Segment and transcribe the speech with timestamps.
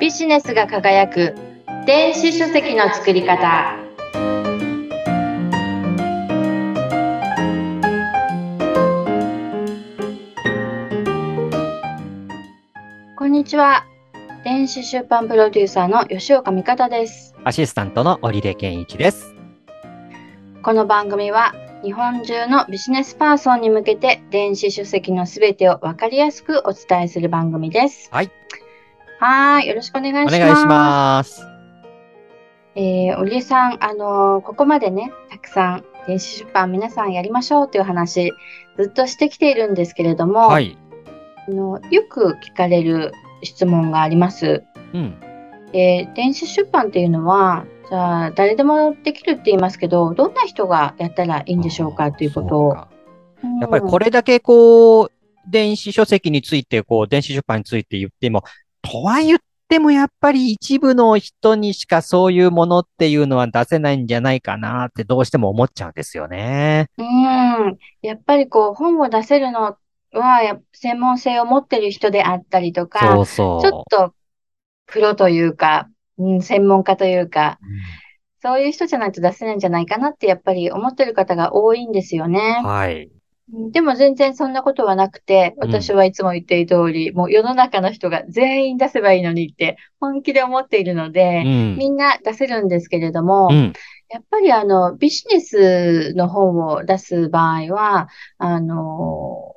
[0.00, 1.34] ビジネスが輝く
[1.84, 3.76] 電子書籍の作り方
[13.14, 13.84] こんにちは
[14.42, 19.34] 電子出版プロデューサーの吉岡美方ですアシスタントの織出健一です。
[20.62, 28.08] この番組は日本中のビジネスパーソンに向けて電子書籍のすべてをわかりやすくお伝えする番組です。
[28.10, 28.30] はい。
[29.20, 29.68] はーい。
[29.68, 30.36] よろしくお願いします。
[30.36, 31.46] お願いします。
[32.74, 38.32] えー、さん、あのーここまでね、たくさん電子出版皆さんやりましょうという話、
[38.78, 40.78] ずっとしてきているんですけれども、はい。
[41.46, 43.12] あのよく聞かれる
[43.42, 44.64] 質問があります。
[44.94, 45.14] うん。
[45.74, 52.74] えー電子出版っていうのは、じゃあ、誰でもできるって言いますけど、どんな人がやったらいいんでしょうかということを。
[53.60, 55.12] やっぱりこれだけこう、
[55.46, 58.44] 電子書籍について、こう、電子出版について言っても、
[58.82, 66.88] とは言ってもやっぱり一部の人にしかそういうものっていうのは出せないんじゃないかなってどうしても思っちゃうんですよね。
[66.98, 69.76] うん、やっぱりこう本を出せるの
[70.12, 73.62] はや専門性を持ってる人であったりとか、そうそう。
[73.62, 74.14] ちょっと
[74.86, 75.88] プロというか、
[76.18, 77.58] うん、専門家というか、
[78.42, 82.60] そういう人じゃないと出せないんじゃないかなってやっぱり思ってる方が多いんですようんね。
[82.64, 83.10] はい。
[83.52, 91.76] うんでも全然そんなことはなくて、うん私はいつも言っている通り、もう世の中の人が全員出せばいいのにって本気で思っているのうで、ん。
[91.76, 93.72] みんな出せるんですけれども、うん。
[94.10, 99.54] やっぱりあの、ビジネスの本を出す場合は、あの、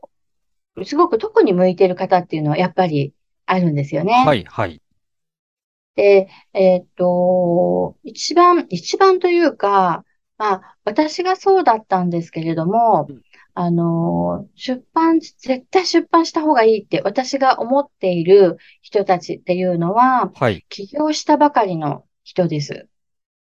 [0.83, 3.13] すごく特に向いてる方っていうのはやっぱり
[3.45, 4.23] あるんですよね。
[4.25, 4.81] はい、はい。
[5.95, 10.03] で、えっと、一番、一番というか、
[10.37, 13.21] まあ、私がそうだったんですけれどもうん、
[13.55, 20.65] あの、出版、絶対出版した方がいいって私が思っている人たちっていうのは、はい。
[20.69, 22.87] 起業したばかりの人です。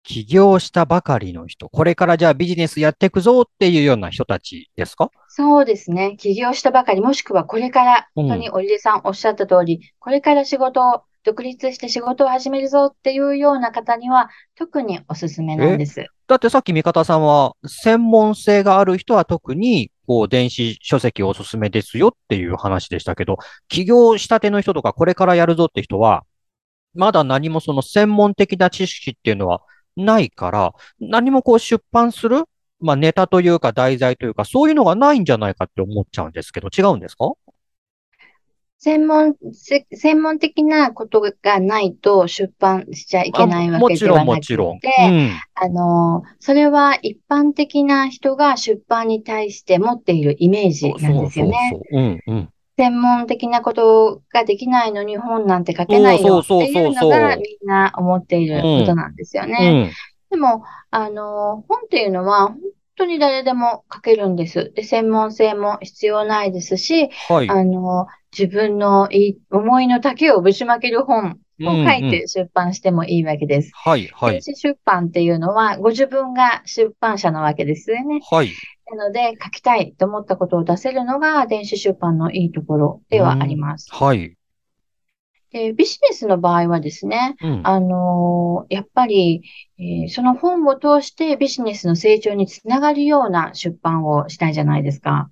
[0.03, 1.67] 起業したばかりの人。
[1.67, 5.09] これからじゃあビジネスやっていくぞっていうような人たちですか？
[5.29, 6.15] そうですね。
[6.19, 16.05] 起業したばかり、もしくはこれから、うん本当に織出さんおっしゃった通り、これから仕事を、独立して仕事を始めるぞっていうような方には、特におすすめなんです。
[16.27, 26.23] だってさっき味方さんは、専門性がある人は特に、こう、電子書籍おすすめですよっていう話でしたけど、起業したての人とか、これからやるぞって人は、
[26.93, 29.61] まだ何もその専門的な知識っていうのは
[29.97, 32.43] ないから、何もこう出版する、
[32.79, 37.31] まあネタというか題材というか、そういうのがないんじゃないかって思っちゃうんですけど、違うんですか？
[38.85, 44.79] 専門、せ専門的なことがないと出版しちゃいけないわけではなくもちろん。
[44.79, 45.31] て、うん。
[45.55, 51.57] あの、それは一般的な人が出版に対して持っているイメージなんですよね。
[51.71, 51.99] そうそうそう。
[51.99, 52.49] うん、うん。
[52.77, 59.85] 専門的なことができないのに本なんて書けないよっていうのがみんな思っていることなんですようね。
[59.85, 59.91] ん。
[60.29, 62.59] でも、あの、本っていうのは本
[62.97, 64.71] 当に誰でも書けるんです。
[64.75, 67.49] で、専門性も必要ないですし、はい。
[67.49, 68.05] あの、
[68.37, 73.71] 自分のいい思いの丈をぶちまける本を書いうんうんて出版してもいいわけです。
[73.73, 74.41] はい、はい電。
[74.41, 78.19] 子出版っていうのはご自分が出版社なわけですよね。
[78.29, 78.51] はい。
[78.91, 83.87] なので、書きたいと思ったことを出せるのが電子出版のいいところではあります。
[83.91, 84.37] はい。
[85.51, 87.61] で、ビジネスの場合はですね、うん。
[87.63, 89.41] あのーやっぱり、
[89.79, 95.29] えーその本を通してビジネスの成長につながるような出版をしたいじゃないですか。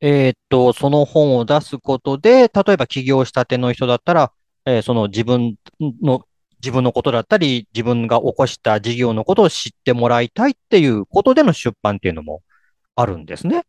[0.00, 4.32] えーっと、その本を出すことで、例えば起業したての人だったら、
[4.66, 5.56] えーその自分
[6.00, 6.22] の、
[6.62, 12.42] 自分のことだったり、自分が起こした事業のことを知ってもらいたいっていうことでの出版っていうのも
[12.94, 13.64] あるんですね。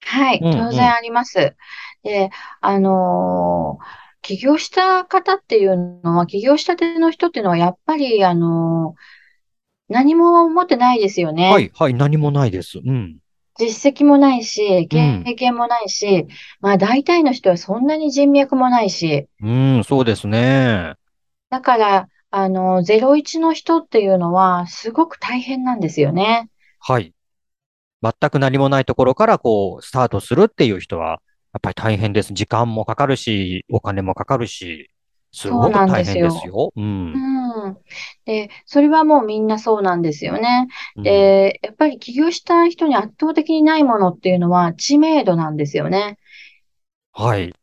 [0.00, 1.54] はい、当然あります。
[2.02, 2.30] で、
[2.62, 9.00] あのー起業した方っていうのは、起業したての人っていうのは、やっぱり、あのー
[9.92, 11.50] 何も持ってないですよね。
[11.50, 12.78] はい、はい、何もないです。
[12.78, 13.18] うん。
[13.58, 16.26] 実績もないし、うん経験もないし、
[16.60, 20.94] まあ大体の人はそんなに人脈もないし、うん、そうですね。
[21.50, 26.48] だから、あの、01の人っていうのはすごく大変なんですよね。
[26.80, 27.12] はい。
[28.02, 31.22] 全く何もないところからこう、スタートするっていう人は、
[31.52, 32.32] やっぱり大変です。
[32.32, 34.90] 時間もかかるし、お金もかかるし、
[35.32, 36.72] すごく大変ですよですよ。
[36.74, 37.12] うん。
[37.12, 37.33] うん。
[38.24, 40.68] で、それはもうみんなそうなんですよね。
[40.96, 46.18] うんで、やっぱり起業した人に圧倒的にないものっていうのは知名度なんですよね。
[47.12, 47.54] はい。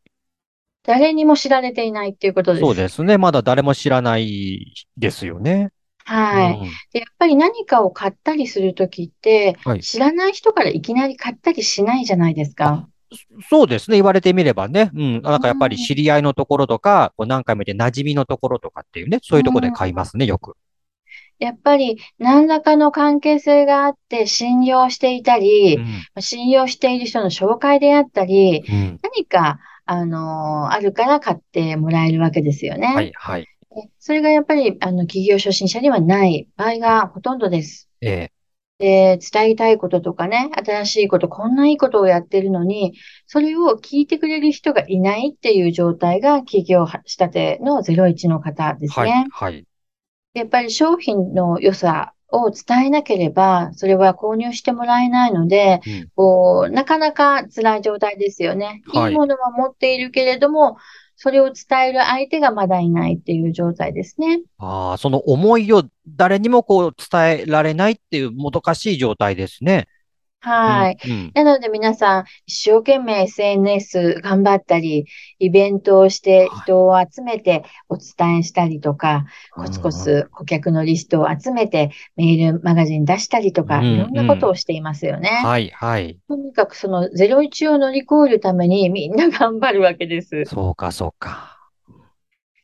[0.84, 2.60] 誰にも知られていないっていうことです。
[2.62, 3.18] そうですね。
[3.18, 5.70] まだ誰も知らないですよね。
[6.04, 6.58] はい。
[6.58, 12.88] うんで、やっぱり何かを買ったりするときって、はい知らない人からいきなり買ったりしないじゃないですか。
[13.48, 13.96] そうですね。
[13.98, 14.90] 言われてみればね。
[14.94, 15.22] うん。
[15.22, 20.56] なんかやっぱりうん、知り合いのところとか、こう何回も見て馴染みのところとかっていうね、そういうところで買いますね、よく。
[21.38, 25.76] やっぱり何らかの関係性があって信用していたり、
[26.16, 26.22] うん。
[26.22, 29.00] 信用している人の紹介であったり、うん。
[29.02, 32.86] 何か、あの、あるから買ってもらえるわけですよね。
[32.86, 33.48] はい、はい。
[33.74, 37.88] でそれがやっぱり、あの、企業初心者にはない場合がほとんどです。
[38.00, 38.32] ええ。
[38.82, 42.94] で、伝えたいこととかね、新しいこと、こんないいことをやってるのに、
[43.28, 49.28] それを聞いてくれる人がいないっていう状態が企業仕立ての01の方ですはい、ね。
[49.30, 49.64] はい。
[50.34, 56.08] やっぱり商品の良さを伝えなければ、それは購入してもらえないので、うん。
[56.16, 58.82] こう、なかなか辛い状態ですよね。
[58.92, 59.14] いいはい。
[59.14, 60.76] ものは持っているけれども、
[61.22, 64.42] それを伝える相手がまだいないっていう状態ですね。
[64.58, 65.84] ああ、その思いを
[66.16, 69.86] 誰にもこう伝えられないっていうもどかしい状態ですね。
[70.64, 70.98] うん、はい。
[71.04, 71.34] うん。
[71.34, 75.06] なので皆さん、一生懸命 SNS 頑張ったり、
[75.38, 76.72] イベントをしてはい。
[76.72, 79.24] 人を集めてお伝えしたりとか、
[79.56, 79.90] うコツコ。
[79.92, 84.50] ツ顧客のリストを集めてメールマガジン出したりとか、いろうん、んなことうん。
[84.50, 85.30] をしていますよね。
[85.30, 86.18] はい、はい。
[86.28, 90.44] とにかくその01を乗り越えるためにみんな頑張るわけです。
[90.44, 91.58] そうか、そうか。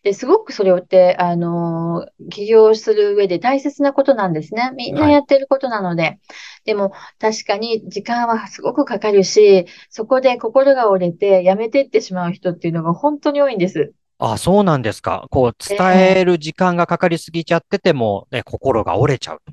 [0.02, 4.70] で、すごくそれって、あの、起業する上で大切なことなんですね。
[4.76, 5.12] みんなはい。
[5.12, 6.20] やってることなので。
[6.64, 13.92] でも、確かに時間はすごくかかるし、そこで心が折れてやめてってしまう人っていうのが本当に多いんです。
[14.18, 15.26] あ、そうなんですか。
[15.30, 19.52] こう、伝えええる時間がかかりすぎちゃってても、ね、心が折れちゃうと。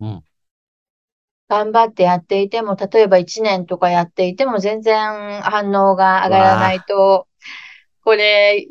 [0.00, 0.24] うん。
[1.48, 7.28] 頑張ってやっていても、例えば1年とかやっていても全然反応が上がらないと、
[8.02, 8.66] これ、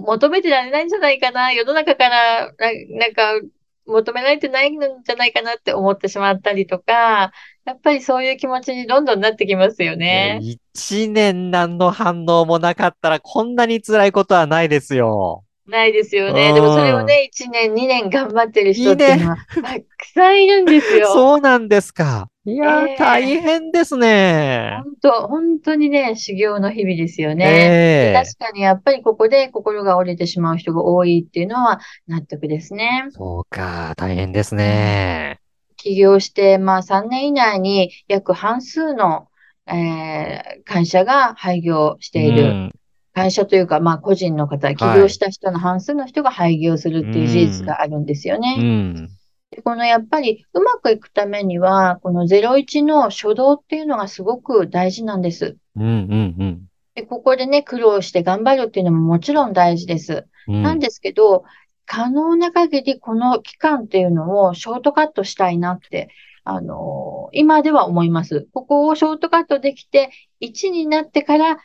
[0.00, 2.52] 求めてられないんじゃないかな、世の中から、な、
[2.98, 3.40] なんか、
[3.86, 7.32] 求められてないんじゃないかなって思ってしまったりとか、
[7.66, 10.40] やっぱりそういう気持ちにどんどんなってきますよね。
[10.42, 15.44] 一年何の反応もなかったらこんなに辛いことはないですよ。
[15.66, 16.52] ないですようね。
[16.52, 17.06] でもそれをん。
[17.06, 18.92] ね、1年、2年頑張ってる人。
[18.92, 21.06] っていうのは、 たくさんいるんですよ。
[21.12, 22.28] そうなんですか。
[22.46, 24.84] いえや、大え変ですね。
[24.84, 27.76] 本当、本当にね、修行の日々ですよえね。
[27.98, 28.34] で、確え。
[28.38, 33.08] かにやっぱりここで心が折れてしまう人が多いっていうのは納得ですね。
[33.08, 35.40] そうか、大変ですうんね。
[35.76, 39.30] 起業して、まあ3年以内に約半数の、
[39.66, 42.62] えー会社が廃業しうている。
[42.66, 42.72] ん。
[43.14, 45.06] 会社というか、まあ個人の方、起はい。
[45.06, 47.66] 業した人の半数の人が廃業するうっていう事実ん。
[47.66, 48.70] があるんですようね。
[49.04, 49.18] ん。
[49.54, 55.56] でこのやっぱりうまくいくためには、この01の初動っていうのがすごく大事なんです。
[55.76, 55.82] うん。
[55.82, 55.88] うん。
[55.90, 56.66] うん。
[56.96, 60.26] で、ここでね、苦労して頑張るっていうのももちろん大事です。
[60.48, 60.62] うん。
[60.62, 61.44] なんですけど、
[61.86, 66.08] 可能な限りこの期間っていうのをショートカットしたいなって、
[66.42, 68.48] あの今では思います。
[68.52, 70.10] ここをショートカットできて、
[70.40, 71.58] 1になってから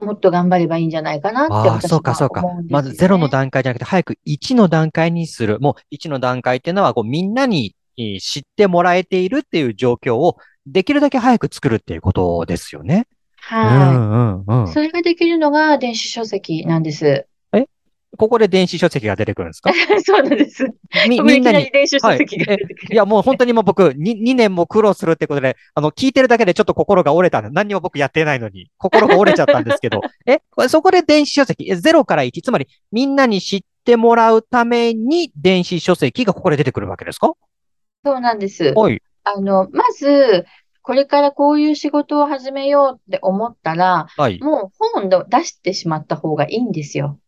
[0.00, 2.40] もっと頑張ればいいんじゃないかなってああ、そうか、私はそうか。
[2.42, 3.28] 思うんでまずゼロの。
[3.28, 5.58] 段階じゃなくて、早く1の段階にする。
[5.60, 10.36] もう1の段階っていうのは、こう、みんなにえー知ってもらえているっていう状況を、
[10.66, 13.06] できるだけ早く作るっていうことですよね。
[13.62, 13.96] うはい。
[13.96, 14.72] ん、うん、うん。
[14.72, 17.26] それができるのが電子書籍なんです。
[18.12, 19.70] えここで電子書籍が出てくるんですか？
[20.04, 20.64] そうなんです。
[21.08, 21.70] み、みんなに。
[21.70, 22.18] 電子書はい。
[22.18, 22.94] 籍がえ、出てくる。
[22.94, 37.32] いや、もう本当にもう僕、に、2年も苦労するってことで、あの、聞いてるだけでちょっと心が折れたんで、何にも僕やってないのに、心が折れちゃったんですけど、 え、これそこで電子書籍、え、0から1、つまり、みんなに知ってもらうために、電子書籍がここで出てくるわけですか？
[38.04, 38.72] そうなんです。
[38.74, 39.02] はい。
[39.24, 40.46] あの、まず、
[40.82, 44.40] これからこういう仕事を始めようって思ったら、はい。
[44.40, 47.18] もう本を出してしまった方がいいんですよ。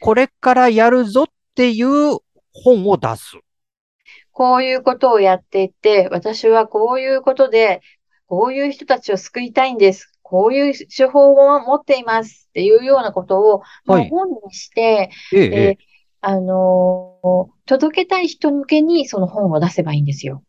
[0.00, 2.18] これからやるぞっていう
[2.52, 3.38] 本を出す。
[4.32, 7.80] こういうことをやっていて、私はこういうことで、
[8.26, 10.12] こういう人たちを救いたいんです。
[10.22, 14.10] こういう手法を持っていますっていうようなことをはい。
[14.10, 15.78] 本にして、ええ、え。
[16.20, 20.42] あの、届けたい人向けにその本を出せばいいんですよ。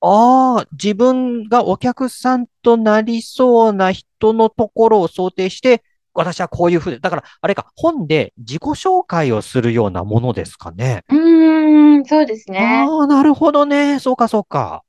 [0.00, 5.82] ああ、自分がお客さんとなりそうな人のところを想定して、
[6.16, 11.04] 私はこういうふうで、だから、あれか、本で自己紹介をするようなものですかね。
[11.08, 12.92] うーん、そうですね。
[12.94, 13.98] ああ、なるほどね。
[14.00, 14.84] そうか、そうか。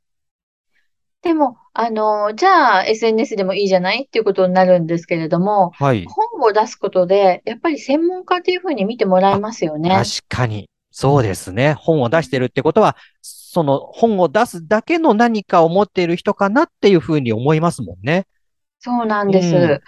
[1.22, 6.06] でも、あの、じゃあ SNS でもいいじゃないっていうことになるんですけれども、はい。
[6.06, 10.12] 本を出すことで、やっぱり専門家っていうふうに見てもらえあ、ますよ確ね。
[10.30, 10.70] かに。
[10.92, 11.74] そうですね。
[11.74, 18.26] 本を出してるってことは、その本を出すだけの何かを持っている人かなっていうふうに思いますもんね。
[18.80, 19.82] そうなんうん、です。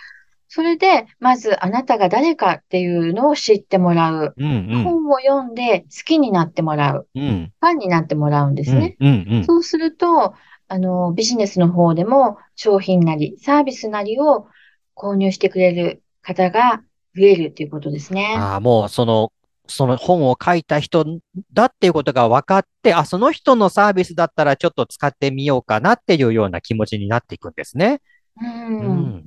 [0.51, 4.33] それで、まずあなたが誰かっていうのを知ってもらう。
[4.35, 7.07] うん、本を読んで好きになってもらう。
[7.13, 8.97] うん、うん、ファンになってもらうんでうん、すね。
[8.99, 9.45] うん、うん。
[9.45, 10.33] そうすると、
[10.67, 14.47] あの、ビジネスの方でも商品なりサービスなりを
[14.95, 16.81] 購入してくれる方が
[17.15, 18.35] 増えるということですね。
[18.35, 19.31] ああ、もうその、
[19.67, 21.05] その本を書いた人
[21.53, 28.01] だっていうことが分かって、あ、その人のサービスだったらちょっと使ってみようかなっていうような気持ちになっていくんですね。
[28.41, 28.45] う。
[28.45, 29.23] うんん、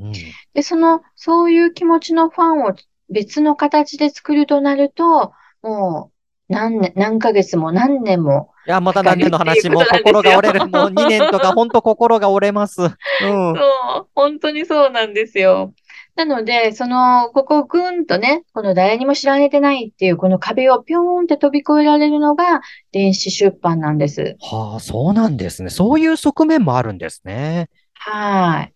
[0.55, 2.75] で、その、そういう気持ちのファンを
[3.11, 6.11] 別の形で作るとなると、も
[6.49, 10.69] う何年、何ヶ月も何年も、いや、また何年の話、も心が折れる。
[10.69, 12.83] もう2年とか、本当心が折れます。
[12.83, 12.91] うん。
[12.91, 13.61] そ
[14.03, 15.75] う、本当にそうなんですよ。
[16.15, 22.61] なので、その、ここをぐんとね、この誰にも知られてないっていうこの壁をぴょーんって飛び越えられるのが
[22.93, 24.37] 電子出版なんです。
[24.41, 25.71] はあ、そうなんですね。
[25.71, 27.69] そういう側面もあるんですね。
[27.95, 28.73] はい。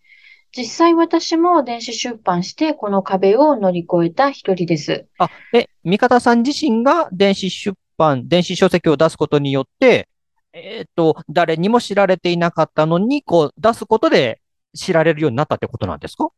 [0.55, 5.05] 実際私も電子出版してこの壁を乗り越えた一人です。
[5.17, 10.07] あ、え、味方さん自身が電子出版、電子書籍を出すことによって、
[10.53, 14.41] えっと、誰にも知られていなかったのに、こう、出すことで
[14.75, 16.29] 知られるようになったってことなんですか？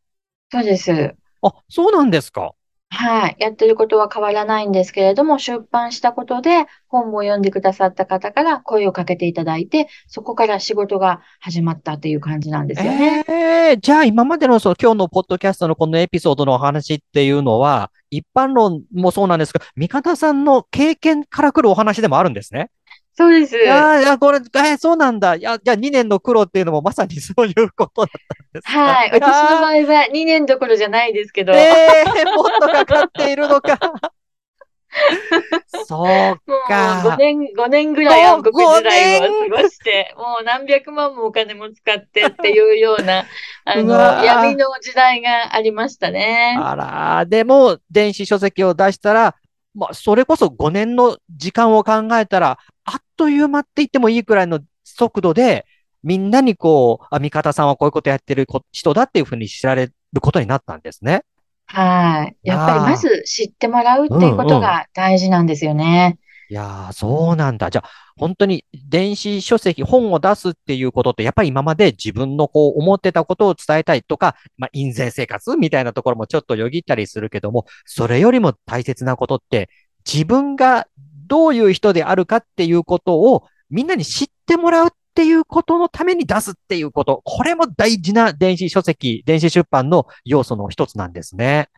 [0.51, 1.15] そうです。
[1.41, 2.51] あ、そうなんですか。
[3.01, 3.35] はい。
[3.39, 13.23] やってることは変わらないんですけれども、出版したことで本を読んでくださった方から声をかけていただいて、そこから仕事が始まったっていう感じなんですよね。
[13.29, 22.69] えーじゃあ今までのその今日のポッドキャストのこのエピソードのお話っていうのは、一般論もそうなんですが、味方さんの経験から来るお話でもあるんですね。
[23.19, 23.57] そうです。
[23.57, 25.35] いやーいや、これ、えーそうなんだ。
[25.35, 28.79] いや、じゃあ2年の苦労っていうのもまさにそういうことだったんですか？
[28.79, 29.11] はい。
[29.11, 33.77] 私の場あ合は2年どころじゃないですけど、ーえー、もっとかかっているのか。
[35.85, 43.25] そうもうか5年、5年ぐらい暗黒時代を5過ごして、もう何百万もお金も使ってっていうような、
[43.65, 46.57] あの、闇の時代がありましたね。
[46.59, 49.35] あらー、でも、電子書籍を出したら、
[49.75, 55.65] まあ、それこそ5年の時間を考えたら、あっという間って言ってもいいくらいの速度で、
[56.03, 61.23] みんなにこう、あ、味方さんはこういうことやってる人だっていうふうに知られることになったんですね。
[61.65, 62.35] はい。
[62.43, 66.17] やっぱりまず知ってもらうっていうことが大事なんですよね。
[66.51, 67.69] いやー、そうなんだ。
[67.69, 79.69] じゃあ、本当に電子書籍、本を出すっていうことって、やっぱり今まで自分のこう思ってたことを伝えたいとか、まあ、印税生活みたいなところもちょっとよぎったりするけども、それよりも大切なことって、
[80.11, 80.87] 自分が
[81.27, 91.69] どういう人であるかっていうことをみんなに知ってもらうっていうことのために出すっていうこと、これも大事な電子書籍、電子出版の要素の一つなんですね。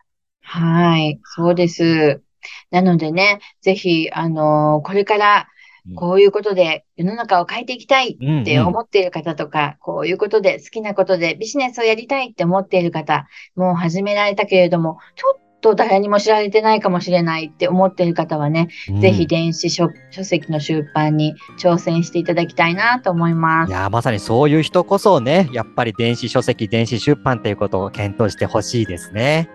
[0.44, 1.20] はい。
[1.26, 2.24] そうです。
[2.70, 5.48] なのでね、ぜひ、あのこれから
[5.88, 23.70] うんこういうことで世の中を変えていきたいうんって思っている方とか、こういうことで好きなことでビジネスをやりたいって思っている方、もう始められたけれども、ちょっと誰にも知られてないかもしれないって思っている方はね、うんぜひ電子書書籍の出版に挑戦していただきたいなと思います。
[23.70, 29.50] いやー、まさにそういう人こそね、やっぱり電子書籍、電子出版ということを検討してほしいですね。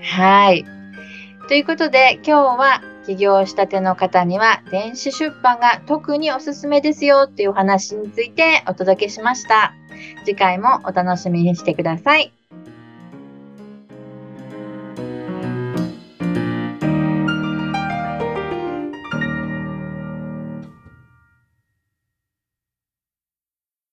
[0.00, 0.75] はい。
[1.48, 9.72] ということで、今日は起業したての方には電子出版が特におすすめですよというお話についてお届けしました。
[10.24, 12.35] 次回もお楽しみにしてください。